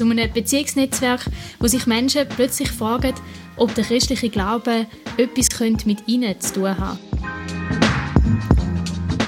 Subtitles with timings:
[0.00, 1.26] Zu einem Beziehungsnetzwerk,
[1.58, 3.12] wo sich Menschen plötzlich fragen,
[3.58, 4.86] ob der christliche Glaube
[5.18, 6.98] etwas mit ihnen zu tun hat.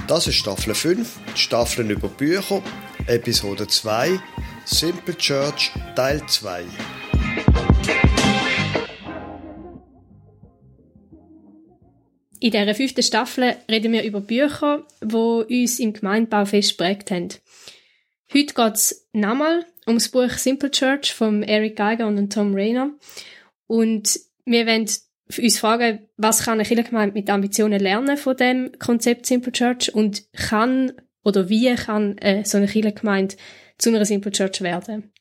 [0.09, 2.63] Das ist Staffel 5, Staffeln über Bücher,
[3.07, 4.19] Episode 2,
[4.65, 6.65] Simple Church, Teil 2.
[12.41, 17.29] In dieser fünften Staffel reden wir über Bücher, die uns im Gemeindebau fest geprägt haben.
[18.35, 22.93] Heute geht es nochmal um das Buch Simple Church von Eric Geiger und Tom Rayner.
[23.67, 24.89] Und wir wollen
[25.39, 30.33] uns fragen, was kann eine Kirchengemeinde mit Ambitionen lernen von dem Konzept Simple Church und
[30.33, 30.93] kann
[31.25, 33.37] oder wie kann äh, so eine Kirchengemeinde
[33.77, 35.13] zu einer Simple Church werden?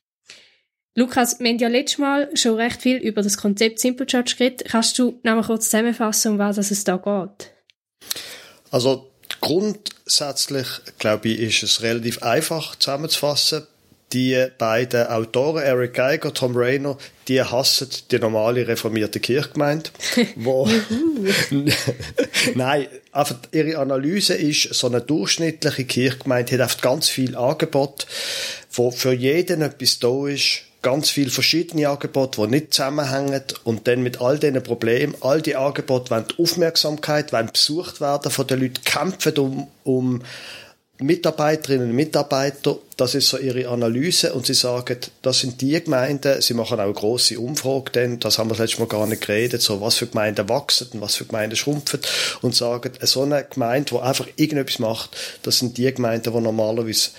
[0.94, 4.64] Lukas, wir haben ja letztes Mal schon recht viel über das Konzept Simple Church geredet.
[4.68, 7.52] Kannst du noch mal kurz zusammenfassen, um was es da geht?
[8.70, 9.11] Also
[9.42, 10.66] grundsätzlich,
[10.98, 13.66] glaube ich, ist es relativ einfach zusammenzufassen.
[14.12, 16.98] Die beiden Autoren, Eric Geiger, Tom Rayner,
[17.28, 19.90] die hassen die normale reformierte Kirchgemeinde.
[20.36, 20.68] wo
[22.54, 28.06] Nein, einfach ihre Analyse ist, so eine durchschnittliche Kirchgemeinde hat oft ganz viel Angebot,
[28.70, 33.42] wo für jeden etwas da ist, ganz viele verschiedene Angebote, die nicht zusammenhängen.
[33.64, 38.30] Und dann mit all diesen Problemen, all die Angebote wollen die Aufmerksamkeit, wollen besucht werden
[38.30, 40.22] von den Leuten, kämpfen um, um
[40.98, 44.32] Mitarbeiterinnen und Mitarbeiter, das ist so ihre Analyse.
[44.34, 48.38] Und sie sagen, das sind die Gemeinden, sie machen auch eine grosse Umfrage, denn das
[48.38, 51.16] haben wir das letzte Mal gar nicht geredet, so was für Gemeinden wachsen und was
[51.16, 52.00] für Gemeinden schrumpfen.
[52.42, 57.10] Und sagen, so eine Gemeinde, die einfach irgendetwas macht, das sind die Gemeinden, die normalerweise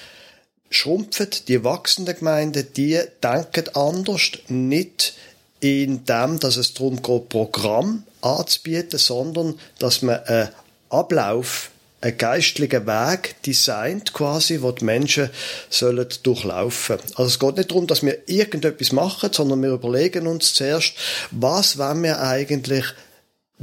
[0.74, 5.14] schrumpfen, die wachsenden Gemeinden, die denken anders, nicht
[5.60, 10.50] in dem, dass es darum geht, Programm anzubieten, sondern dass man einen
[10.90, 15.30] Ablauf, einen geistlichen Weg designt quasi, wo die Menschen
[15.70, 16.98] sollen durchlaufen.
[17.16, 20.96] Also es geht nicht darum, dass wir irgendetwas machen, sondern wir überlegen uns zuerst,
[21.32, 22.86] was wollen wir eigentlich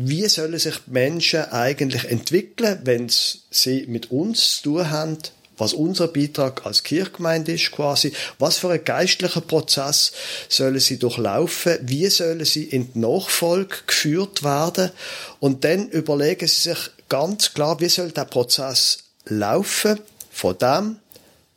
[0.03, 5.19] wie sollen sich die Menschen eigentlich entwickeln, wenn sie mit uns zu tun haben,
[5.61, 10.13] was unser Beitrag als Kirchgemeinde ist quasi, was für ein geistlicher Prozess
[10.49, 14.91] sollen sie durchlaufen, wie sollen sie in die Nachfolge geführt werden?
[15.39, 20.01] Und dann überlegen sie sich ganz klar, wie soll der Prozess laufen,
[20.31, 20.97] von dem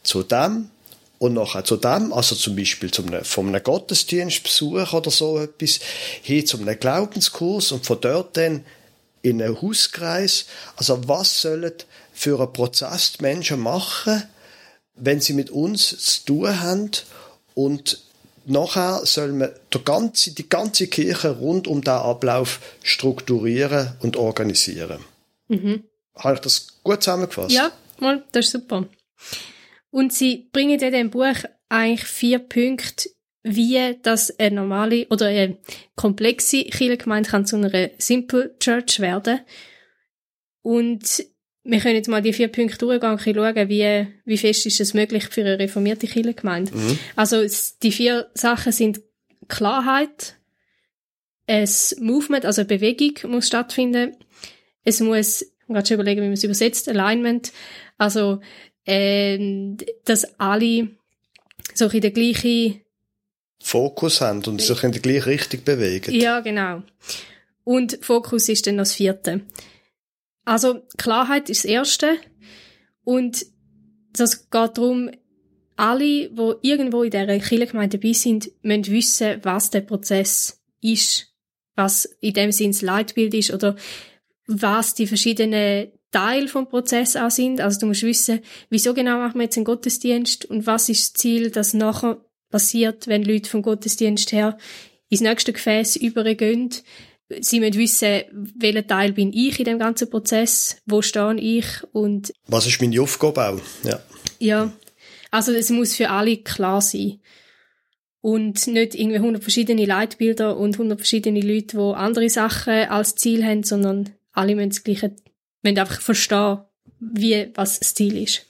[0.03, 0.69] zu dem
[1.19, 5.80] und nachher zu dem, also zum Beispiel zum, von einem Gottesdienstbesuch oder so etwas,
[6.22, 8.66] hin zu einem Glaubenskurs und von dort dann
[9.22, 10.46] in einen Hauskreis.
[10.75, 11.72] Also was sollen
[12.13, 14.24] für einen Prozess die Menschen machen,
[14.96, 16.91] wenn sie mit uns zu tun haben
[17.56, 18.00] und
[18.46, 25.00] nachher soll man die ganze, die ganze Kirche rund um den Ablauf strukturieren und organisieren.
[25.47, 25.84] Mhm.
[26.16, 27.56] Habe ich das gut zusammengefasst?
[27.56, 28.88] Ja, mal, das ist super.
[29.90, 31.35] Und Sie bringen in dem Buch
[31.69, 33.09] eigentlich vier Punkte,
[33.44, 35.57] wie das eine normale oder eine
[35.95, 39.41] komplexe Kirchengemeinde kann zu einer Simple Church werden.
[40.62, 41.25] Und
[41.63, 44.94] wir können jetzt mal die vier Punkte durchgehen und schauen, wie, wie fest ist es
[44.94, 46.75] möglich für eine reformierte Kirchengemeinde.
[46.75, 47.00] Mhm.
[47.16, 47.44] Also
[47.81, 49.01] die vier Sachen sind
[49.47, 50.35] Klarheit,
[51.46, 54.16] es Movement, also Bewegung muss stattfinden.
[54.84, 57.51] Es muss, ich muss gerade schon überlegen, wie man es übersetzt, Alignment,
[57.97, 58.41] also
[58.85, 59.75] äh,
[60.06, 60.90] dass alle
[61.74, 62.81] so in der gleichen
[63.62, 66.13] Fokus haben und sich in die gleiche Richtung bewegen.
[66.13, 66.84] Ja, genau.
[67.63, 69.41] Und Fokus ist dann das vierte.
[70.46, 72.18] Also Klarheit ist das Erste.
[73.04, 73.46] Und
[74.14, 75.09] das geht darum,
[75.76, 81.34] alle, die irgendwo in dieser Kirchengemeinde dabei sind, müssen wissen, was der Prozess ist,
[81.75, 83.75] was in dem Sinne das Leitbild ist oder
[84.45, 87.60] was die verschiedenen Teile vom Prozess auch sind.
[87.60, 91.22] Also du musst wissen, wieso genau machen wir jetzt einen Gottesdienst und was ist das
[91.22, 94.57] Ziel, das nachher passiert, wenn Leute vom Gottesdienst her
[95.10, 96.69] ins nächste Gefäß übergehen
[97.41, 98.24] sie müssen wissen,
[98.57, 103.01] welcher Teil bin ich in dem ganzen Prozess, wo stehe ich und was ist meine
[103.01, 104.00] Aufgabe auch, ja.
[104.39, 104.74] Ja,
[105.31, 107.19] also es muss für alle klar sein
[108.21, 113.44] und nicht irgendwie 100 verschiedene Leitbilder und 100 verschiedene Leute, die andere Sachen als Ziel
[113.45, 115.15] haben, sondern alle müssen das Gleiche,
[115.62, 116.59] müssen einfach verstehen,
[117.00, 118.45] wie, was das Ziel ist.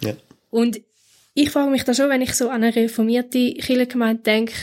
[0.00, 0.14] Ja.
[0.50, 0.80] Und
[1.34, 4.54] ich frage mich da schon, wenn ich so an eine reformierte Kirchengemeinde denke,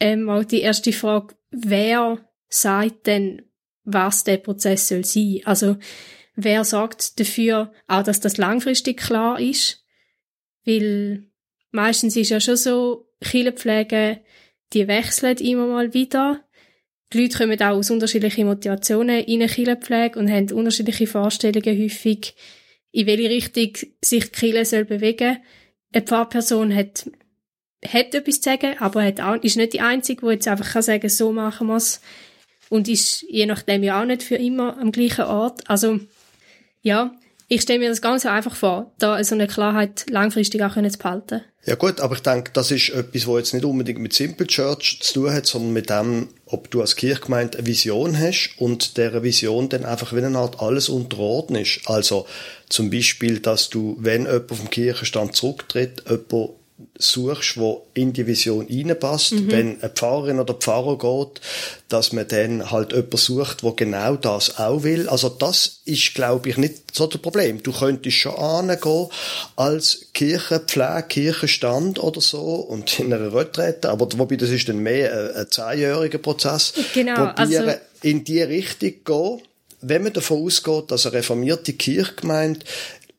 [0.00, 2.18] ähm, auch die erste Frage, wer
[2.60, 3.42] sagt denn,
[3.84, 5.40] was der Prozess soll sein?
[5.44, 5.76] Also,
[6.36, 9.84] wer sorgt dafür, auch dass das langfristig klar ist?
[10.64, 11.26] Weil
[11.70, 14.20] meistens ist ja schon so, Kinderpflege,
[14.72, 16.44] die wechseln immer mal wieder.
[17.12, 22.34] Die Leute kommen auch aus unterschiedlichen Motivationen in eine Kinderpflege und haben unterschiedliche Vorstellungen häufig,
[22.92, 23.72] in welche Richtung
[24.02, 25.38] sich die Kirche soll bewegen.
[25.92, 27.10] Eine Pfarrperson hat,
[27.86, 30.82] hat etwas zu sagen, aber hat auch, ist nicht die Einzige, die jetzt einfach kann
[30.82, 31.80] sagen, so machen wir.
[32.70, 35.68] Und ist je nachdem ja auch nicht für immer am gleichen Ort.
[35.68, 36.00] Also,
[36.82, 37.14] ja,
[37.48, 41.42] ich stelle mir das ganz einfach vor, da so eine Klarheit langfristig auch zu behalten.
[41.66, 44.98] Ja gut, aber ich denke, das ist etwas, was jetzt nicht unbedingt mit Simple Church
[45.00, 49.22] zu tun hat, sondern mit dem, ob du als Kirchgemeinde eine Vision hast und der
[49.22, 51.88] Vision dann einfach wie eine Art alles unterordnet ist.
[51.88, 52.26] Also
[52.68, 56.50] zum Beispiel, dass du, wenn jemand dem Kirchenstand zurücktritt, jemand
[56.98, 59.32] suchst, wo in die Vision reinpasst.
[59.32, 59.50] Mhm.
[59.50, 61.40] Wenn eine Pfarrerin oder Pfarrer geht,
[61.88, 65.08] dass man dann halt jemanden sucht, wo genau das auch will.
[65.08, 67.62] Also das ist, glaube ich, nicht so das Problem.
[67.62, 69.08] Du könntest schon angehen
[69.56, 75.34] als Kirchenpflege, Kirchenstand oder so und in einer Retrette, aber wobei das ist dann mehr
[75.36, 76.72] ein, zehnjähriger Prozess.
[76.92, 77.32] Genau.
[77.32, 79.42] Probieren, also in die Richtung gehen,
[79.80, 82.60] wenn man davon ausgeht, dass eine reformierte Kirchgemeinde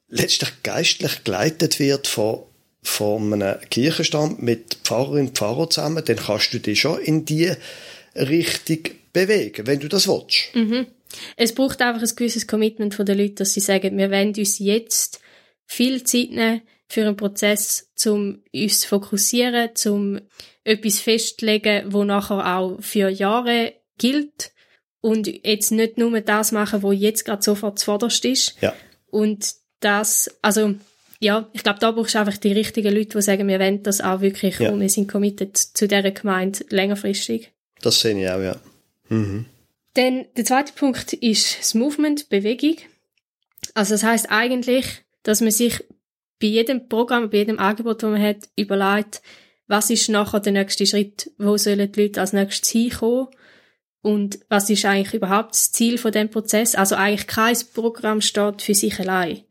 [0.09, 2.43] letztlich geistlich geleitet wird von
[2.85, 7.51] von einem Kirchenstand mit Pfarrerin und Pfarrer zusammen, dann kannst du dich schon in die
[8.15, 8.79] Richtung
[9.11, 10.53] bewegen, wenn du das willst.
[10.53, 10.87] Mhm.
[11.35, 14.59] Es braucht einfach ein gewisses Commitment von den Leuten, dass sie sagen, wir wollen uns
[14.59, 15.19] jetzt
[15.65, 20.19] viel Zeit nehmen für einen Prozess, um uns zu fokussieren, um
[20.63, 24.51] etwas festzulegen, wo nachher auch für Jahre gilt
[25.01, 28.55] und jetzt nicht nur das machen, wo jetzt gerade sofort zuvorderst ist.
[28.61, 28.73] Ja.
[29.07, 30.75] Und das, also
[31.19, 34.01] ja, ich glaube, da brauchst du einfach die richtigen Leute, die sagen, wir wollen das
[34.01, 34.71] auch wirklich ja.
[34.71, 37.51] und wir sind committed zu dieser Gemeinde längerfristig.
[37.81, 38.57] Das sehe ich auch, ja.
[39.09, 39.45] Mhm.
[39.93, 42.75] Dann der zweite Punkt ist das Movement, Bewegung.
[43.73, 44.85] Also das heißt eigentlich,
[45.23, 45.83] dass man sich
[46.39, 49.21] bei jedem Programm, bei jedem Angebot, das man hat, überlegt,
[49.67, 53.27] was ist nachher der nächste Schritt, wo sollen die Leute als nächstes hinkommen
[54.01, 56.75] und was ist eigentlich überhaupt das Ziel von dem Prozess.
[56.75, 59.41] Also eigentlich kein Programm steht für sich allein.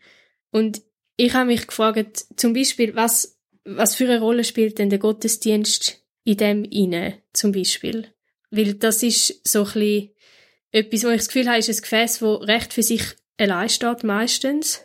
[0.52, 0.82] Und
[1.16, 6.02] ich habe mich gefragt, zum Beispiel, was, was für eine Rolle spielt denn der Gottesdienst
[6.24, 8.08] in dem inne, zum Beispiel?
[8.50, 10.10] Weil das ist so ein bisschen
[10.70, 13.02] etwas, wo ich das Gefühl habe, ist ein Gefäß, wo recht für sich
[13.38, 14.82] allein steht, meistens.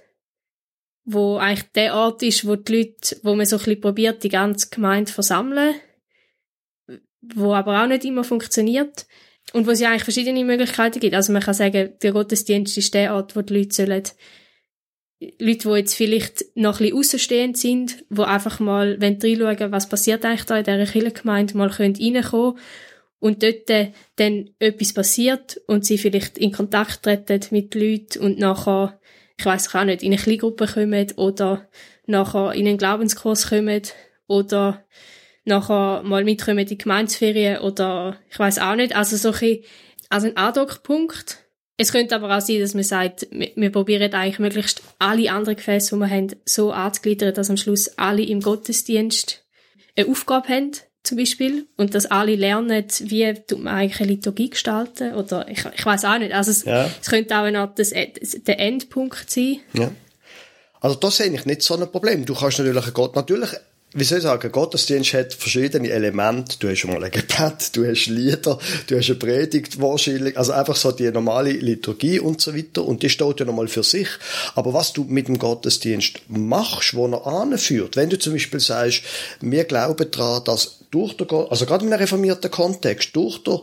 [1.04, 4.30] Wo eigentlich der Ort ist, wo die Leute, wo man so ein bisschen probiert, die
[4.30, 5.76] ganze Gemeinde versammeln.
[7.22, 9.08] Wo aber auch nicht immer funktioniert.
[9.54, 11.16] Und wo es ja eigentlich verschiedene Möglichkeiten gibt.
[11.16, 14.04] Also man kann sagen, der Gottesdienst ist der Ort, wo die Leute sollen
[15.20, 20.24] Leute, die jetzt vielleicht noch ein bisschen außenstehend sind, die einfach mal reinschauen was passiert
[20.24, 22.58] eigentlich da in dieser Kirchengemeinde, mal können reinkommen
[23.20, 23.70] und dort
[24.16, 29.00] dann etwas passiert und sie vielleicht in Kontakt treten mit Leuten und nachher,
[29.38, 31.68] ich weiß auch nicht, in eine Kleingruppe kommen oder
[32.06, 33.82] nachher in einen Glaubenskurs kommen
[34.28, 34.86] oder
[35.44, 39.60] nachher mal mitkommen in die Gemeinsferien oder ich weiß auch nicht, also so ein,
[40.10, 41.49] also ein Ad-Hoc-Punkt,
[41.82, 45.56] es könnte aber auch sein, dass man sagt, wir, wir probieren eigentlich möglichst alle anderen
[45.56, 49.46] Gefäße, die wir haben, so anzugliedern, dass am Schluss alle im Gottesdienst
[49.96, 50.72] eine Aufgabe haben,
[51.04, 55.64] zum Beispiel, und dass alle lernen, wie tut man eigentlich eine Liturgie gestalten, oder ich,
[55.74, 56.90] ich weiß auch nicht, also es, ja.
[57.00, 59.62] es könnte auch eine Art des, der Endpunkt sein.
[59.72, 59.90] Ja.
[60.82, 62.26] Also das sehe ich nicht so ein Problem.
[62.26, 63.52] Du kannst natürlich Gott, natürlich
[63.94, 66.58] wie soll ich sagen, Gottesdienst hat verschiedene Elemente.
[66.60, 70.52] Du hast schon mal ein Gebet, du hast Lieder, du hast eine Predigt wahrscheinlich, also
[70.52, 72.86] einfach so die normale Liturgie und so weiter.
[72.86, 74.08] Und die steht ja nochmal für sich.
[74.54, 79.02] Aber was du mit dem Gottesdienst machst, wo er anführt, wenn du zum Beispiel sagst,
[79.42, 83.60] wir glauben daran, dass durch den, also gerade in einem reformierten Kontext, durch den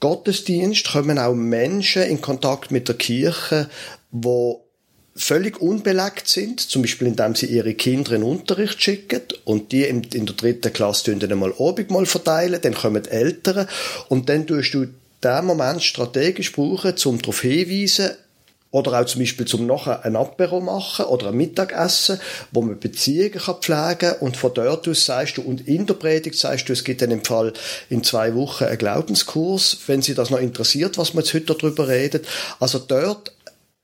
[0.00, 3.68] Gottesdienst kommen auch Menschen in Kontakt mit der Kirche,
[4.10, 4.67] wo
[5.18, 10.02] völlig unbelegt sind, zum Beispiel indem sie ihre Kinder in Unterricht schicken und die in,
[10.02, 11.52] der dritten Klasse dann einmal
[11.88, 13.68] mal verteilen, dann kommen die Eltern
[14.08, 14.86] und dann tust du
[15.22, 18.10] diesen Moment strategisch brauchen, um darauf hinzuweisen,
[18.70, 22.20] oder auch zum Beispiel zum nachher ein Apero machen oder ein Mittagessen,
[22.52, 26.36] wo man Beziehungen pflegen kann und von dort aus sagst du, und in der Predigt
[26.38, 27.54] sagst du, es gibt dann im Fall
[27.88, 31.88] in zwei Wochen einen Glaubenskurs, wenn Sie das noch interessiert, was wir jetzt heute darüber
[31.88, 32.20] reden.
[32.60, 33.32] Also dort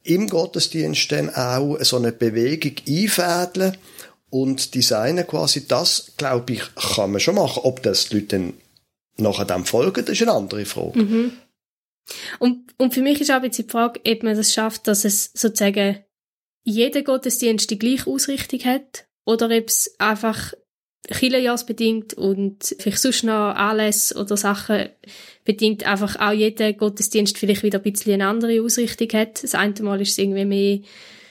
[0.05, 3.77] im Gottesdienst dann auch so eine Bewegung einfädeln
[4.31, 5.67] und designen quasi.
[5.67, 7.63] Das, glaube ich, kann man schon machen.
[7.65, 8.53] Ob das die Leute dann
[9.17, 10.99] nachher dem folgen, das ist eine andere Frage.
[10.99, 11.33] Mhm.
[12.39, 15.31] Und, und für mich ist auch jetzt die Frage, ob man das schafft, dass es
[15.35, 16.05] sozusagen
[16.65, 20.53] jeder Gottesdienst die gleiche Ausrichtung hat oder ob es einfach
[21.09, 24.89] Kirchenjahrsbedingt und vielleicht sonst noch Anlässe oder Sachen
[25.45, 29.43] bedingt einfach auch jeder Gottesdienst vielleicht wieder ein bisschen eine andere Ausrichtung hat.
[29.43, 30.79] Das eine Mal ist es irgendwie mehr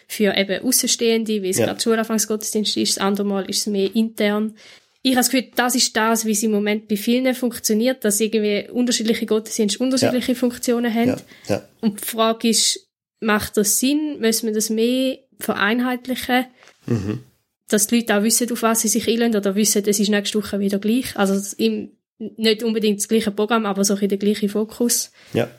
[0.08, 1.66] für eben Außenstehende, wie es ja.
[1.66, 4.56] gerade Schulanfangsgottesdienst ist, das andere Mal ist es mehr intern.
[5.02, 8.22] Ich habe das Gefühl, das ist das, wie es im Moment bei vielen funktioniert, dass
[8.22, 10.38] irgendwie unterschiedliche Gottesdienste unterschiedliche ja.
[10.38, 11.22] Funktionen haben.
[11.50, 11.68] Ja.
[11.82, 12.88] Und die Frage ist,
[13.20, 14.20] macht das Sinn?
[14.20, 16.46] Müssen wir das mehr vereinheitlichen?
[16.86, 17.24] Mhm.
[17.70, 20.42] Dass die Leute auch wissen, auf was sie sich einlösen oder wissen, es ist nächste
[20.42, 21.16] Woche wieder gleich.
[21.18, 25.12] Also im, nicht unbedingt das gleiche Programm, aber so ein der gleiche Fokus.
[25.34, 25.50] Ja.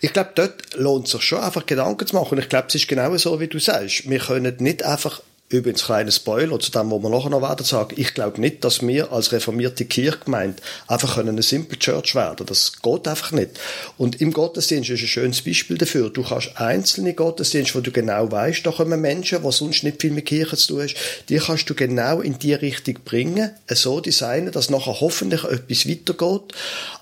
[0.00, 2.36] Ich glaube, dort lohnt es sich schon einfach Gedanken zu machen.
[2.36, 4.08] Und ich glaube, es ist genau so, wie du sagst.
[4.08, 7.94] Wir können nicht einfach Übrigens kleiner Spoiler zu dem, was wir nachher noch werden sagen.
[7.96, 12.46] Ich glaube nicht, dass wir als reformierte Kirchgemeinde einfach können eine Simple Church werden.
[12.46, 13.50] Das geht einfach nicht.
[13.96, 16.10] Und im Gottesdienst ist ein schönes Beispiel dafür.
[16.10, 20.10] Du kannst einzelne Gottesdienste, wo du genau weißt, da kommen Menschen, die sonst nicht viel
[20.10, 20.94] mit Kirche zu tun haben,
[21.28, 26.54] die kannst du genau in die Richtung bringen, so designen, dass nachher hoffentlich etwas weitergeht.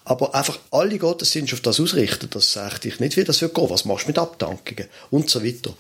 [0.05, 3.71] Aber einfach alle Gottesdienste auf das ausrichten, das sagt ich nicht, wie das wird gehen.
[3.71, 4.87] Was machst du mit Abdankungen?
[5.11, 5.73] Und so weiter.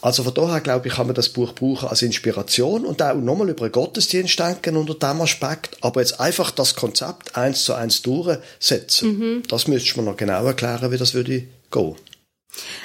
[0.00, 3.50] Also von daher, glaube ich, kann man das Buch brauchen als Inspiration und auch nochmal
[3.50, 5.76] über einen Gottesdienst denken unter dem Aspekt.
[5.80, 9.18] Aber jetzt einfach das Konzept eins zu eins durchsetzen.
[9.18, 9.42] Mhm.
[9.48, 11.96] Das müsste man noch genau erklären, wie das würde gehen.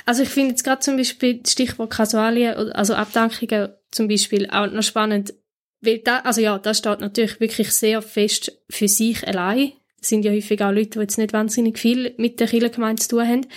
[0.05, 4.71] Also ich finde jetzt gerade zum Beispiel das Stichwort Kasualien, also Abdankungen zum Beispiel auch
[4.71, 5.33] noch spannend,
[5.81, 10.31] weil da, also ja, das steht natürlich wirklich sehr fest für sich allein sind ja
[10.31, 13.47] häufig auch Leute, die jetzt nicht wahnsinnig viel mit der Kirchengemeinde zu tun haben.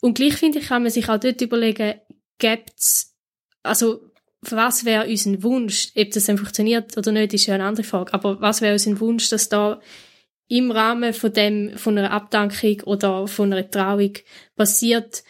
[0.00, 2.00] Und gleich finde ich, kann man sich auch dort überlegen,
[2.38, 3.14] gibt's,
[3.62, 4.09] also,
[4.42, 5.92] was wäre unser Wunsch?
[5.96, 8.14] Ob das dann funktioniert oder nicht, ist ja eine andere Frage.
[8.14, 9.80] Aber was wäre unser Wunsch, dass da
[10.48, 14.14] im Rahmen von dem, von einer Abdankung oder von einer Trauung
[14.56, 15.22] passiert,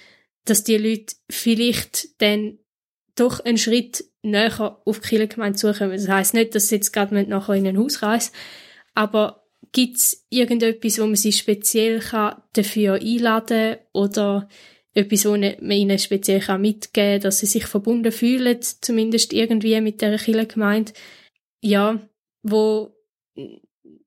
[0.44, 2.58] dass die Leute vielleicht dann
[3.16, 5.90] doch einen Schritt näher auf die Kirchengemeinde suchen.
[5.90, 8.32] Das heisst nicht, dass sie jetzt gerade nachher in ein Haus reisen,
[8.94, 9.40] aber
[9.72, 14.48] Gibt es irgendetwas, wo man sich speziell kann dafür einladen kann oder
[14.94, 19.80] etwas, wo man ihnen speziell kann mitgeben kann, dass sie sich verbunden fühlen, zumindest irgendwie
[19.80, 20.92] mit der Kirchengemeinde?
[21.60, 22.00] Ja,
[22.42, 22.96] wo,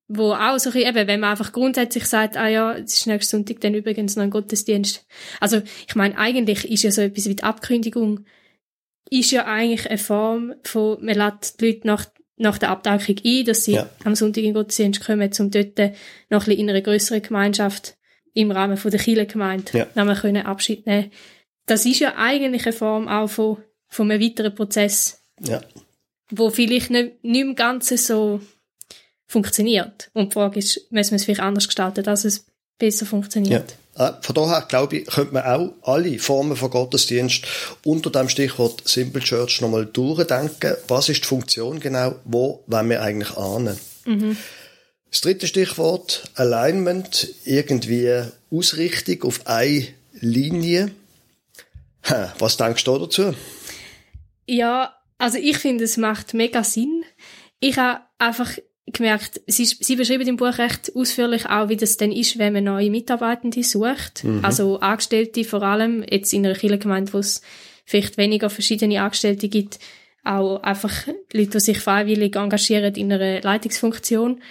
[0.08, 3.38] wo auch so ein eben, wenn man einfach grundsätzlich sagt, ah ja, es ist nächsten
[3.38, 5.06] Sonntag dann übrigens noch ein Gottesdienst.
[5.40, 8.26] Also, ich meine, eigentlich ist ja so etwas wie die Abkündigung,
[9.10, 13.46] ist ja eigentlich eine Form von, man lädt die Leute nach nach der Abdankung ein,
[13.46, 13.90] dass sie ja.
[14.04, 15.94] am Sonntag in Gottesdienst kommen, um dort noch ein
[16.30, 17.96] bisschen in einer grösseren Gemeinschaft
[18.34, 20.16] im Rahmen von der Kirchengemeinde ja.
[20.16, 21.12] können Abschied nehmen
[21.66, 25.62] Das ist ja eigentlich eine Form auch von, von einem weiteren Prozess, ja.
[26.30, 28.42] wo vielleicht nicht, nicht im Ganzen so
[29.28, 30.10] funktioniert.
[30.14, 32.46] Und die Frage ist, müssen wir es vielleicht anders gestalten, dass es
[32.78, 33.76] besser funktioniert.
[33.98, 34.10] Ja.
[34.10, 37.46] Äh, von daher, glaube ich, könnte man auch alle Formen von Gottesdienst
[37.86, 40.76] unter dem Stichwort Simple Church nochmal durchdenken.
[40.88, 42.16] Was ist die Funktion genau?
[42.26, 43.80] Wo wollen wir eigentlich ahnen?
[44.06, 44.38] Mhm.
[45.14, 49.90] Das dritte Stichwort, Alignment, irgendwie Ausrichtung auf eine
[50.20, 50.90] Linie.
[52.40, 53.36] Was denkst du dazu?
[54.48, 57.04] Ja, also ich finde, es macht mega Sinn.
[57.60, 62.12] Ich habe einfach gemerkt, sie, sie beschreiben im Buch recht ausführlich auch, wie das denn
[62.12, 64.24] ist, wenn man neue Mitarbeitende sucht.
[64.24, 64.44] Mhm.
[64.44, 67.44] Also Angestellte vor allem, jetzt in einer Kirchengemeinde, wo es
[67.86, 69.78] vielleicht weniger verschiedene Angestellte gibt,
[70.24, 74.42] auch einfach Leute, die sich freiwillig engagieren in einer Leitungsfunktion.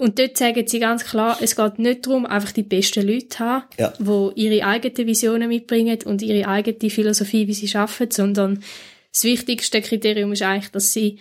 [0.00, 3.38] Und dort sagen sie ganz klar, es geht nicht darum, einfach die besten Leute zu
[3.40, 3.92] haben, ja.
[3.98, 8.64] die ihre eigenen Visionen mitbringen und ihre eigene Philosophie, wie sie arbeiten, sondern
[9.12, 11.18] das wichtigste Kriterium ist eigentlich, dass sie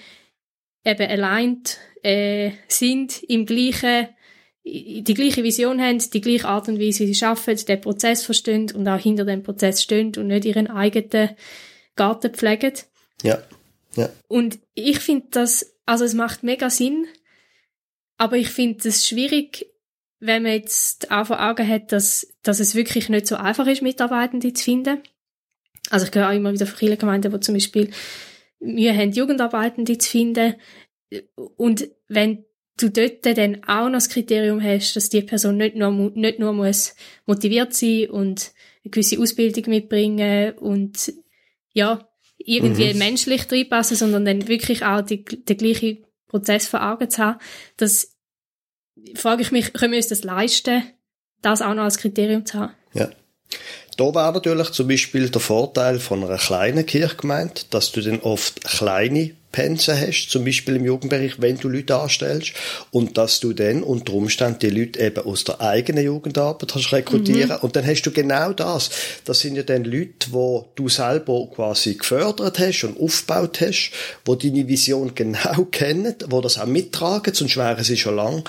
[0.86, 1.62] eben allein
[2.04, 4.08] äh, sind, im gleichen,
[4.64, 8.72] die gleiche Vision haben, die gleiche Art und Weise, wie sie arbeiten, den Prozess verstehen
[8.74, 11.32] und auch hinter dem Prozess stehen und nicht ihren eigenen
[11.98, 12.76] Garten pflegen.
[13.24, 13.40] Ja.
[13.98, 14.08] ja.
[14.30, 17.08] Und ich finde das, also es macht mega Sinn,
[18.20, 19.66] aber ich finde es schwierig,
[20.20, 23.82] wenn man jetzt auch vor Augen hat, dass, dass es wirklich nicht so einfach ist,
[23.82, 25.00] Mitarbeitende zu finden.
[25.90, 27.90] Also ich höre auch immer wieder von vielen Gemeinden, wo zum Beispiel
[28.60, 30.56] Mühe haben, Jugendarbeitende zu finden.
[31.56, 32.44] Und wenn
[32.78, 36.52] du dort dann auch noch das Kriterium hast, dass die Person nicht nur, nicht nur
[36.52, 36.96] muss
[37.26, 38.52] motiviert sein und
[38.84, 41.14] eine gewisse Ausbildung mitbringen und
[41.72, 42.06] ja,
[42.38, 43.00] irgendwie mhm.
[43.00, 47.40] menschlich reinpassen, sondern dann wirklich auch die, den gleichen Prozess vor Augen zu haben,
[47.76, 48.16] das
[49.16, 50.84] frage ich mich, können wir uns das leisten,
[51.42, 52.74] das auch noch als Kriterium zu haben?
[52.94, 53.10] Ja.
[53.98, 58.64] Da wäre natürlich zum Beispiel der Vorteil von einer kleinen Kirchgemeinde, dass du dann oft
[58.64, 62.54] kleine Pensen hast, zum Beispiel im Jugendbereich, wenn du Leute anstellst,
[62.92, 67.58] und dass du dann unter Umständen die Leute eben aus der eigenen Jugendarbeit hast rekrutieren.
[67.58, 67.64] Mhm.
[67.64, 68.90] Und dann hast du genau das.
[69.26, 73.92] Das sind ja dann Leute, wo du selber quasi gefördert hast und aufgebaut hast,
[74.26, 78.44] wo deine Vision genau kennen, wo das auch mittragen, sonst wären sie schon lang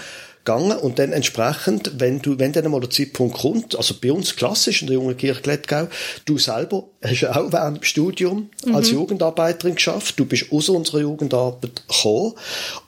[0.50, 4.37] gegangen und dann entsprechend, wenn du, wenn dann einmal der Zeitpunkt kommt, also bei uns
[4.37, 5.88] klassisch in der Jungen Kirche Glättgau,
[6.25, 8.75] du selber hast ja auch während dem Studium mhm.
[8.75, 12.35] als Jugendarbeiterin geschafft, du bist aus unserer Jugendarbeit gekommen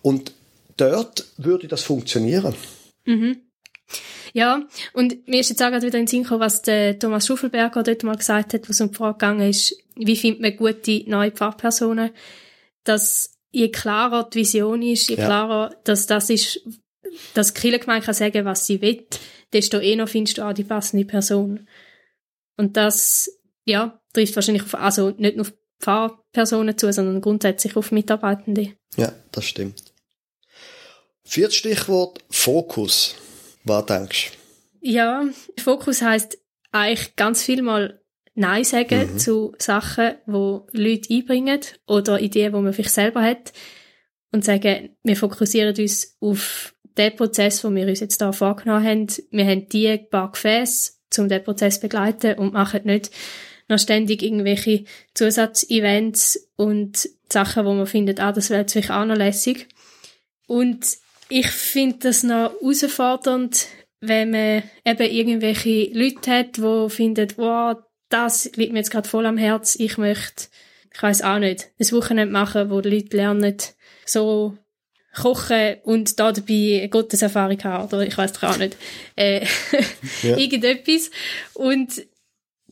[0.02, 0.33] und
[0.76, 2.54] dort würde das funktionieren.
[3.04, 3.42] Mhm.
[4.33, 4.62] Ja,
[4.95, 7.83] und mir ist jetzt auch gerade wieder in den Sinn gekommen, was der Thomas Schuffelberger
[7.83, 11.31] dort mal gesagt hat, was um die Frage gegangen ist, wie findet man gute neue
[11.31, 12.11] Pfarrpersonen,
[12.85, 15.26] dass je klarer die Vision ist, je ja.
[15.26, 16.62] klarer, dass das ist,
[17.35, 19.07] dass die Kirchengemeinde kann sagen, was sie will,
[19.52, 21.69] desto eher findest du auch die passende Person.
[22.57, 23.31] Und das,
[23.64, 28.75] ja, trifft wahrscheinlich auf, also nicht nur auf Pfarrpersonen zu, sondern grundsätzlich auf Mitarbeitende.
[28.97, 29.92] Ja, das stimmt.
[31.25, 33.16] Viertes Stichwort, Fokus.
[33.64, 34.88] Was denkst du?
[34.88, 35.25] Ja,
[35.59, 36.38] Fokus heißt
[36.73, 38.00] eigentlich ganz viel mal
[38.35, 39.19] Nein sagen mhm.
[39.19, 43.52] zu Sachen, wo Leute einbringen oder Ideen, wo man vielleicht selber hat
[44.33, 49.06] und sagen, wir fokussieren uns auf den Prozess, den wir uns jetzt hier vorgenommen haben,
[49.30, 53.11] wir haben die paar Gefäße, um den Prozess zu begleiten und machen nicht
[53.68, 54.84] noch ständig irgendwelche
[55.14, 59.68] Zusatzevents und Sachen, wo man findet, ah, das wäre jetzt vielleicht auch noch lässig.
[60.46, 60.84] Und
[61.28, 63.66] ich finde das noch herausfordernd,
[64.00, 67.76] wenn man eben irgendwelche Leute hat, die finden, wow,
[68.08, 70.49] das liegt mir jetzt gerade voll am Herz, ich möchte,
[70.92, 73.56] ich weiß auch nicht, ein Wochenende machen, wo die Leute lernen,
[74.04, 74.58] so
[75.14, 78.76] kochen und da dabei eine Gotteserfahrung haben, oder ich weiß auch nicht,
[79.16, 79.45] äh,
[80.23, 80.37] ja.
[80.37, 81.11] irgendetwas.
[81.54, 82.07] Und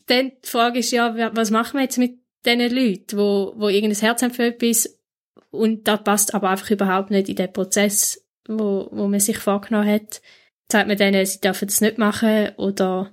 [0.06, 4.00] dann die Frage ist ja, was machen wir jetzt mit diesen Leuten, wo, wo irgendein
[4.00, 5.00] Herz haben für etwas
[5.50, 9.88] und das passt aber einfach überhaupt nicht in den Prozess, wo, wo man sich vorgenommen
[9.88, 10.23] hat.
[10.70, 13.12] Sagt man denen, sie dürfen das nicht machen oder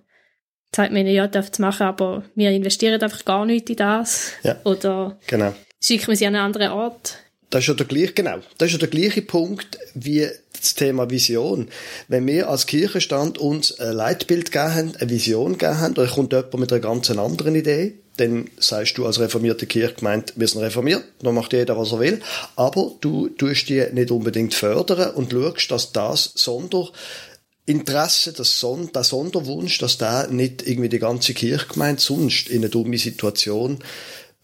[0.75, 4.33] sagt man ihnen, ja, dürfen es machen, aber wir investieren einfach gar nicht in das.
[4.43, 4.57] Ja.
[4.63, 5.55] Oder genau.
[5.81, 7.17] schicken wir sie an einen anderen Ort.
[7.49, 8.39] Das ist ja der gleiche, genau.
[8.57, 10.27] Das ist ja der gleiche Punkt wie
[10.59, 11.69] das Thema Vision.
[12.07, 16.33] Wenn wir als Kirchenstand uns ein Leitbild gegeben haben, eine Vision gegeben haben, oder kommt
[16.33, 21.03] jemand mit einer ganz anderen Idee, dann sagst du als reformierte Kirchgemeinde, wir sind reformiert,
[21.21, 22.19] dann macht jeder, was er will,
[22.55, 29.03] aber du tust die nicht unbedingt fördern und schaust, dass das Sonderinteresse, das Son der
[29.03, 33.79] Sonderwunsch, dass der nicht irgendwie die ganze Kirchgemeinde sonst in eine dumme Situation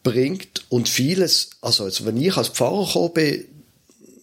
[0.04, 3.46] bringt und vieles, also, also wenn ich als Pfarrer gekommen bin,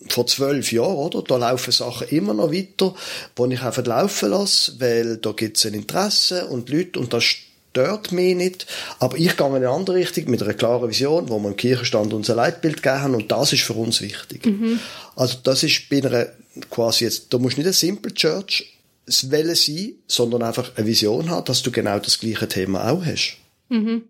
[0.09, 1.23] vor zwölf Jahren, oder?
[1.23, 2.95] Da laufen Sachen immer noch weiter,
[3.37, 7.25] wo ich einfach laufen lasse, weil da gibt es ein Interesse und Leute und das
[7.25, 8.67] stört mich nicht.
[8.99, 12.13] Aber ich gehe in eine andere Richtung mit einer klaren Vision, wo wir im Kirchenstand
[12.13, 14.47] unser Leitbild gegeben haben und das ist für uns wichtig.
[14.47, 14.81] Mhm.
[15.17, 16.27] Also das ist bei einer
[16.71, 18.77] quasi jetzt, da musst du nicht eine Simple Church
[19.23, 23.37] Welle sein, sondern einfach eine Vision haben, dass du genau das gleiche Thema auch hast.
[23.69, 24.05] Mhm.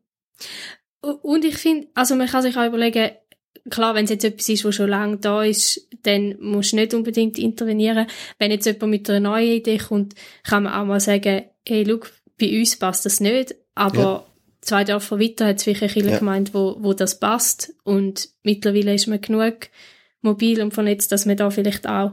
[1.00, 3.10] Und ich finde, also man kann sich auch überlegen,
[3.70, 6.94] klar, wenn es jetzt etwas ist, was schon lange da ist, dann musst du nicht
[6.94, 8.06] unbedingt intervenieren.
[8.38, 12.12] Wenn jetzt jemand mit einer neuen Idee kommt, kann man auch mal sagen, hey, look,
[12.38, 14.26] bei uns passt das nicht, aber ja.
[14.60, 16.18] zwei Dörfer weiter hat es vielleicht eine ja.
[16.18, 17.74] gemeint, wo, wo das passt.
[17.84, 19.68] Und mittlerweile ist man genug
[20.22, 22.12] mobil und vernetzt, dass man da vielleicht auch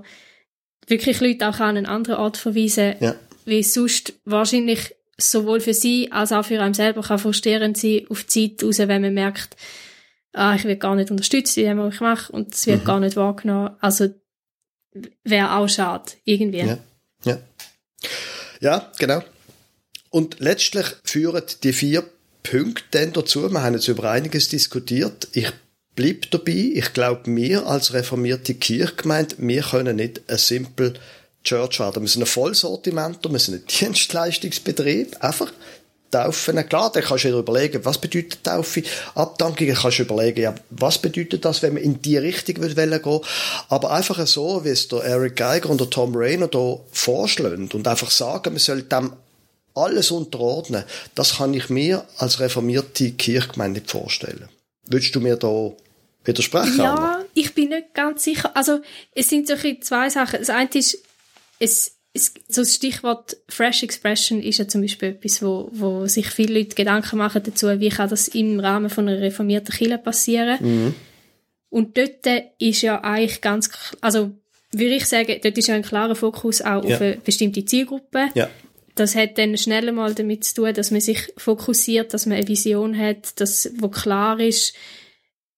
[0.87, 3.15] wirklich Leute auch an einen anderen Ort verweisen, ja.
[3.45, 8.23] wie sonst wahrscheinlich sowohl für sie als auch für einen selber kann frustrierend sein auf
[8.23, 9.55] die Zeit raus, wenn man merkt,
[10.33, 12.85] ah, ich werde gar nicht unterstützt in dem, was ich mache und es wird mhm.
[12.85, 13.75] gar nicht wahrgenommen.
[13.79, 14.09] Also
[15.23, 16.59] wäre auch schade, irgendwie.
[16.59, 16.77] Ja.
[17.25, 17.39] ja.
[18.59, 19.23] Ja, genau.
[20.09, 22.03] Und letztlich führen die vier
[22.43, 25.51] Punkte dann dazu, wir haben jetzt über einiges diskutiert, ich
[25.95, 30.93] bleibe dabei, ich glaube, wir als reformierte Kirchgemeinde, wir können nicht ein simpel
[31.47, 32.01] Church werden.
[32.01, 35.51] Wir sind ein Vollsortimenter, wir sind ein Dienstleistungsbetrieb, einfach
[36.09, 38.83] Taufen, klar, dann kannst du dir überlegen, was bedeutet Taufe,
[39.13, 43.19] Abdankungen, kannst du überlegen, ja, was bedeutet das, wenn man in die Richtung will gehen
[43.67, 47.87] aber einfach so, wie es der Eric Geiger und der Tom Rayner da vorschlagen und
[47.87, 49.13] einfach sagen, man soll dem
[49.75, 54.47] alles unterordnen, das kann ich mir als reformierte Kirchgemeinde nicht vorstellen.
[54.85, 55.71] Würdest du mir da
[56.23, 56.79] widersprechen?
[56.79, 57.25] Ja, Anna?
[57.33, 58.55] ich bin nicht ganz sicher.
[58.55, 58.79] Also,
[59.13, 60.39] es sind so zwei Sachen.
[60.39, 60.97] Das eine ist,
[61.59, 66.27] es, es, so das Stichwort Fresh Expression ist ja zum Beispiel etwas, wo, wo sich
[66.27, 70.57] viele Leute Gedanken machen dazu, wie kann das im Rahmen von einer reformierten Kirche passieren.
[70.59, 70.95] Mhm.
[71.69, 72.25] Und dort
[72.59, 73.69] ist ja eigentlich ganz,
[74.01, 74.31] also
[74.71, 76.95] würde ich sagen, dort ist ja ein klarer Fokus auch ja.
[76.95, 78.29] auf eine bestimmte Zielgruppe.
[78.35, 78.49] Ja.
[78.95, 82.47] Das hat dann schnell mal damit zu tun, dass man sich fokussiert, dass man eine
[82.47, 84.73] Vision hat, dass, wo klar ist,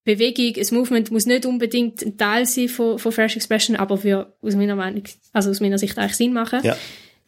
[0.03, 4.33] Bewegung, ein Movement muss nicht unbedingt ein Teil sein von, von Fresh Expression, aber für,
[4.41, 6.61] aus meiner Meinung, also aus meiner Sicht eigentlich Sinn machen.
[6.63, 6.77] Ja.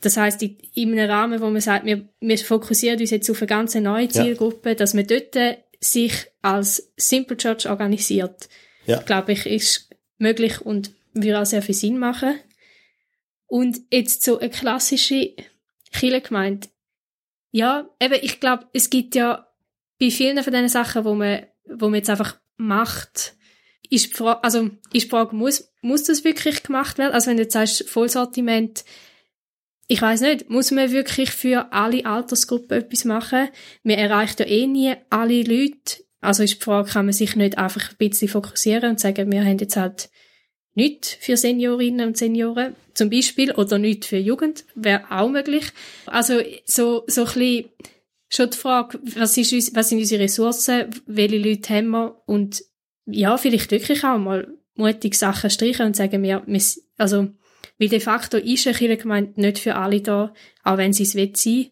[0.01, 3.41] Das heißt, in, in einem Rahmen, wo man sagt, wir, wir fokussieren uns jetzt auf
[3.41, 4.75] eine ganz neue Zielgruppe, ja.
[4.75, 5.37] dass man dort
[5.79, 8.49] sich als Simple Church organisiert,
[8.85, 9.01] ja.
[9.01, 12.39] glaube ich, ist möglich und würde auch sehr viel Sinn machen.
[13.47, 15.33] Und jetzt so eine klassische
[15.91, 16.67] Kirchengemeinde.
[17.51, 19.47] Ja, eben, ich glaube, es gibt ja
[19.99, 23.35] bei vielen von diesen Sachen, wo man, wo man jetzt einfach macht,
[23.89, 27.13] ist die Frage, also, ist die Frage, muss, muss das wirklich gemacht werden?
[27.13, 28.85] Also, wenn du jetzt sagst, Vollsortiment,
[29.87, 33.49] ich weiß nicht, muss man wirklich für alle Altersgruppen etwas machen?
[33.83, 36.05] Man erreicht ja eh nie alle Leute.
[36.21, 39.43] Also ist die Frage, kann man sich nicht einfach ein bisschen fokussieren und sagen, wir
[39.43, 40.09] haben jetzt halt
[40.75, 45.65] nicht für Seniorinnen und Senioren zum Beispiel oder nicht für Jugend, wäre auch möglich.
[46.05, 47.65] Also so, so ein bisschen
[48.31, 52.63] schon die Frage, was, ist, was sind unsere Ressourcen, welche Leute haben wir und
[53.05, 56.43] ja, vielleicht wirklich auch mal mutig Sachen streichen und sagen, wir,
[56.97, 57.27] also,
[57.77, 61.35] weil de facto ist eine Kirchengemeinde nicht für alle da, auch wenn sie es will
[61.35, 61.71] sein.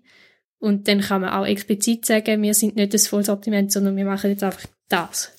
[0.59, 4.31] Und dann kann man auch explizit sagen, wir sind nicht das Vollsortiment, sondern wir machen
[4.31, 5.31] jetzt einfach das.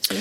[0.00, 0.14] So.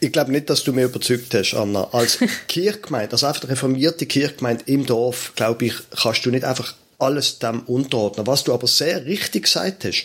[0.00, 1.84] Ich glaube nicht, dass du mich überzeugt hast, Anna.
[1.92, 7.38] Als Kirchgemeinde, als einfach reformierte Kirchgemeinde im Dorf, glaube ich, kannst du nicht einfach alles
[7.38, 8.26] dem unterordnen.
[8.26, 10.04] Was du aber sehr richtig gesagt hast,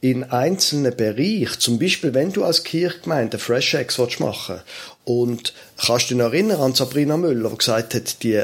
[0.00, 4.64] in einzelnen Bereichen, zum Beispiel, wenn du als Kirchgemeinde Fresh Eggs machen willst,
[5.04, 5.52] und
[5.84, 8.42] kannst du dich noch erinnern an Sabrina Müller, die gesagt hat, die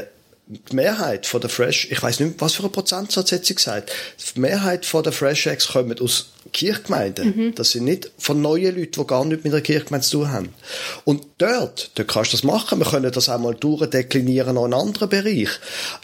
[0.51, 3.91] die Mehrheit von der Fresh, ich weiß nicht, was für ein Prozentsatz hat sie gesagt,
[4.35, 7.35] die Mehrheit von der Fresh Eggs kommen aus Kirchgemeinden.
[7.35, 7.55] Mhm.
[7.55, 10.49] Das sind nicht von neuen Leuten, die gar nichts mit der Kirchgemeinde zu tun haben.
[11.05, 12.79] Und dort, dort kannst du das machen.
[12.79, 15.49] Wir können das auch mal durchdeklinieren an einen anderen Bereich.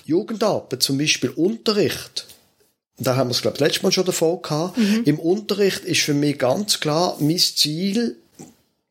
[0.05, 2.27] Jugendarbeit, zum Beispiel Unterricht.
[2.99, 4.77] Da haben wir es, glaube ich, letztes Mal schon davon gehabt.
[4.77, 5.01] Mhm.
[5.05, 8.17] Im Unterricht ist für mich ganz klar, mein Ziel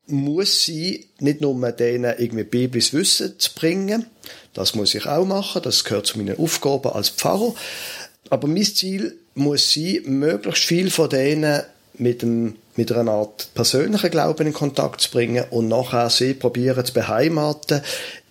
[0.07, 4.05] muss sein, nicht nur denen irgendwie biblisches Wissen zu bringen,
[4.55, 7.53] das muss ich auch machen, das gehört zu meinen Aufgaben als Pfarrer,
[8.29, 11.61] aber mein Ziel muss sein, möglichst viel von denen
[11.97, 16.83] mit, dem, mit einer Art persönlichen Glauben in Kontakt zu bringen und nachher sie probieren
[16.85, 17.81] zu beheimaten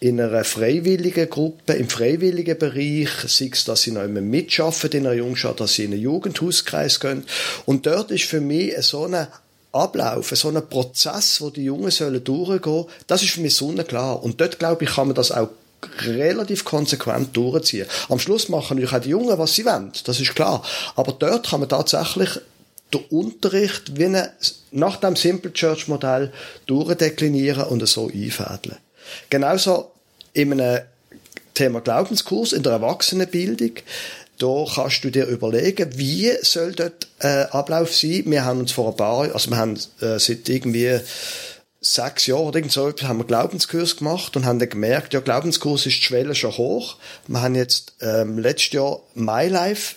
[0.01, 5.07] in einer freiwilligen Gruppe, im freiwilligen Bereich, sei es, dass sie noch immer mitschaffen in
[5.07, 7.25] einer Jungschau, dass sie in einen Jugendhauskreis gehen.
[7.65, 9.29] Und dort ist für mich so eine
[9.73, 14.23] Ablauf, so ein Prozess, wo die Jungen sollen durchgehen, das ist für mich sonnenklar.
[14.23, 15.49] Und dort, glaube ich, kann man das auch
[16.01, 17.87] relativ konsequent durchziehen.
[18.09, 20.63] Am Schluss machen natürlich auch die Jungen, was sie wollen, das ist klar.
[20.97, 22.31] Aber dort kann man tatsächlich
[22.93, 24.33] den Unterricht wie eine,
[24.71, 26.33] nach dem Simple Church Modell
[26.67, 28.77] durchdeklinieren und so einfädeln.
[29.31, 29.91] Genauso
[30.33, 30.83] in einem
[31.55, 33.73] Thema Glaubenskurs in der Erwachsenenbildung
[34.39, 38.25] da kannst du dir überlegen, wie soll dort äh, Ablauf sein.
[38.27, 40.99] Wir haben uns vor ein paar, also wir haben äh, seit irgendwie
[41.85, 45.87] sechs Jahren oder irgend so haben wir Glaubenskurs gemacht und haben dann gemerkt, ja, Glaubenskurs
[45.87, 46.97] ist die Schwelle schon hoch.
[47.27, 49.97] Wir haben jetzt ähm, letztes Jahr MyLife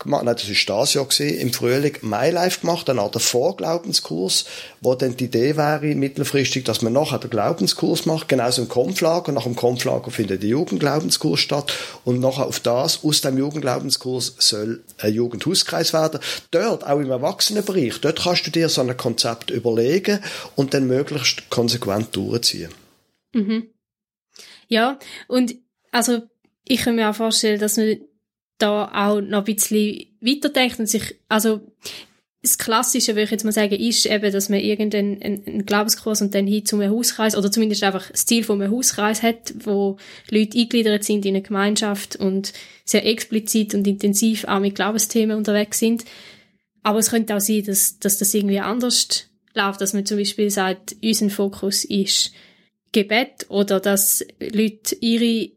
[0.00, 4.44] gemacht, nein, das war das Jahr gewesen, im Frühling MyLife gemacht, eine Art Vorglaubenskurs,
[4.80, 9.32] wo dann die Idee wäre, mittelfristig, dass man nachher den Glaubenskurs macht, genauso im Konflager,
[9.32, 11.72] nach dem Konflager findet der Jugendglaubenskurs statt
[12.04, 16.20] und nachher auf das, aus dem Jugendglaubenskurs soll ein Jugendhauskreis werden.
[16.50, 20.20] Dort, auch im Erwachsenenbereich, dort kannst du dir so ein Konzept überlegen
[20.56, 22.70] und dann möglichst konsequent durchziehen.
[23.32, 23.68] Mhm.
[24.68, 25.56] Ja, und
[25.90, 26.22] also
[26.64, 27.98] ich kann mir auch vorstellen, dass man
[28.62, 31.60] da auch noch ein bisschen weiterdenkt und sich, also
[32.42, 36.34] das Klassische, würde ich jetzt mal sagen, ist eben, dass man irgendeinen einen Glaubenskurs und
[36.34, 39.98] dann hin zu einem Hauskreis, oder zumindest einfach das Ziel von einem Hauskreis hat, wo
[40.30, 45.78] Leute eingegliedert sind in eine Gemeinschaft und sehr explizit und intensiv auch mit Glaubensthemen unterwegs
[45.78, 46.04] sind.
[46.82, 50.50] Aber es könnte auch sein, dass, dass das irgendwie anders läuft, dass man zum Beispiel
[50.50, 52.32] sagt, unser Fokus ist
[52.92, 55.50] Gebet oder dass Leute ihre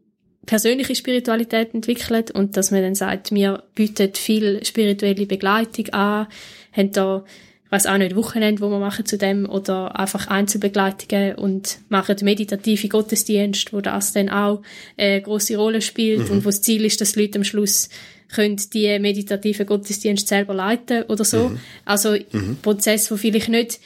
[0.46, 6.26] persönliche Spiritualität entwickelt und dass man dann sagt, wir bieten viel spirituelle Begleitung an,
[6.72, 7.24] haben da,
[7.64, 12.16] ich weiß auch nicht, Wochenende, wo wir machen zu dem oder einfach Einzelbegleitungen und machen
[12.22, 14.62] meditative Gottesdienste, wo das dann auch
[14.96, 16.36] eine grosse Rolle spielt mhm.
[16.36, 17.88] und wo das Ziel ist, dass die Leute am Schluss
[18.34, 21.50] können die meditativen Gottesdienste selber leiten oder so.
[21.50, 21.60] Mhm.
[21.84, 22.58] Also mhm.
[22.62, 23.80] Prozess, wo vielleicht nicht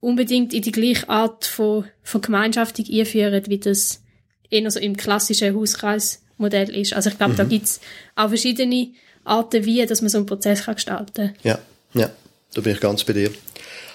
[0.00, 4.02] unbedingt in die gleiche Art von, von Gemeinschaftung einführen, wie das
[4.50, 6.92] eher so im klassischen Hauskreismodell ist.
[6.92, 7.36] Also ich glaube, mhm.
[7.38, 7.80] da gibt's
[8.16, 8.88] auch verschiedene
[9.24, 11.34] Arten, wie dass man so einen Prozess kann gestalten kann.
[11.42, 11.58] Ja,
[11.94, 12.10] ja,
[12.54, 13.30] da bin ich ganz bei dir.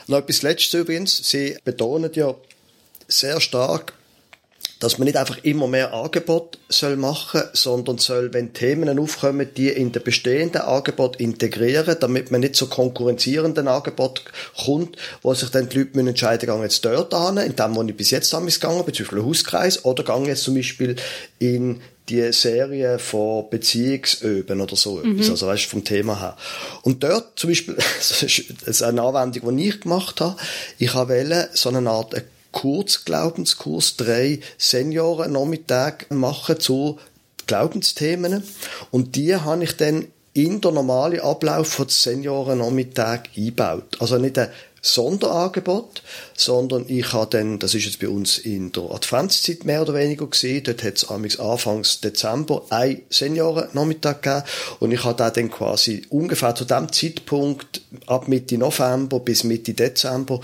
[0.07, 1.29] Noch etwas Letztes übrigens.
[1.29, 2.35] Sie betonen ja
[3.07, 3.93] sehr stark,
[4.85, 9.69] dass man nicht einfach immer mehr Angebot soll machen, sondern soll, wenn Themen aufkommen, die
[9.69, 14.21] in den bestehenden Angebot integrieren, damit man nicht zu konkurrenzierenden Angebot
[14.63, 17.97] kommt, wo sich dann die Leute entscheiden, gehen jetzt dort an, in dem, wo ich
[17.97, 20.97] bis jetzt damals gegangen bin, zum Beispiel Hauskreis, oder gehen jetzt zum Beispiel
[21.39, 25.13] in die Serie von Beziehungsöben oder so mhm.
[25.13, 26.37] etwas, also weißt, vom Thema her.
[26.83, 30.35] Und dort zum Beispiel, das ist eine Anwendung, die ich gemacht habe,
[30.77, 32.13] ich habe so eine Art
[32.55, 36.97] Kurzglaubenskurs, drei Senioren-Nachmittage machen zu
[37.47, 38.43] Glaubensthemen.
[38.91, 43.97] Und die habe ich dann in der normalen Ablauf von Senioren-Nachmittag eingebaut.
[43.99, 44.49] Also nicht ein
[44.81, 46.01] Sonderangebot,
[46.37, 50.27] sondern ich habe dann, das ist jetzt bei uns in der Adventszeit mehr oder weniger
[50.27, 54.43] gesehen, dort hat es Anfangs Dezember ein Senioren-Nachmittag gegeben
[54.79, 59.73] und ich habe da dann quasi ungefähr zu dem Zeitpunkt ab Mitte November bis Mitte
[59.73, 60.39] Dezember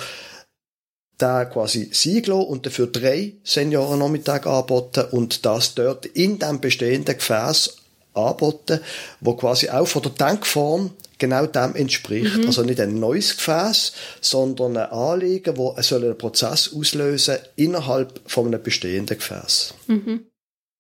[1.22, 7.78] da quasi sein und dafür drei Seniorennachmittage anboten und das dort in dem bestehenden Gefäß
[8.14, 8.82] anboten,
[9.20, 12.38] wo quasi auch von der Denkform genau dem entspricht.
[12.38, 12.48] Mhm.
[12.48, 18.48] Also nicht ein neues Gefäß, sondern ein Anliegen, wo soll einen Prozess auslösen innerhalb von
[18.48, 19.76] einem bestehenden Gefäß.
[19.88, 20.26] Mhm.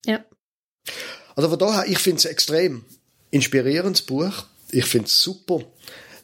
[0.06, 0.25] Ja.
[1.36, 2.84] Also von daher, ich finde es extrem
[3.30, 4.45] inspirierendes Buch.
[4.71, 5.62] Ich finde es super,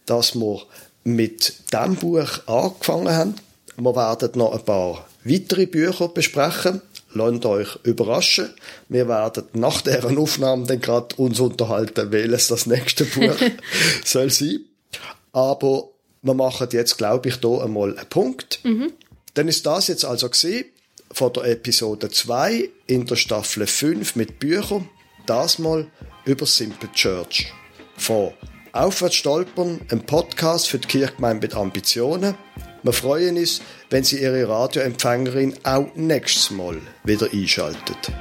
[0.05, 0.63] dass wir
[1.03, 3.35] mit dem Buch angefangen haben.
[3.77, 6.81] Wir werden noch ein paar weitere Bücher besprechen.
[7.13, 8.49] Lasst euch überraschen.
[8.89, 13.35] Wir werden nach deren Aufnahme dann gerade uns unterhalten, welches das nächste Buch
[14.03, 14.65] soll sein.
[15.31, 15.89] Aber
[16.23, 18.59] wir machen jetzt, glaube ich, hier einmal einen Punkt.
[18.63, 18.93] Mhm.
[19.35, 20.65] Dann ist das jetzt also gesehen
[21.11, 24.89] von der Episode 2 in der Staffel 5 mit Büchern.
[25.27, 25.87] Das mal
[26.25, 27.53] über Simple Church.
[27.95, 28.33] Von
[28.73, 32.35] Aufwärts stolpern, ein Podcast für die Kirchgemeinde mit Ambitionen.
[32.83, 38.11] Wir freuen uns, wenn Sie Ihre Radioempfängerin auch nächstes Mal wieder einschaltet.